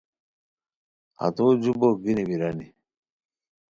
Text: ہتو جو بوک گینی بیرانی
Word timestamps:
ہتو 1.19 1.45
جو 1.61 1.71
بوک 1.79 1.95
گینی 2.03 2.23
بیرانی 2.29 2.67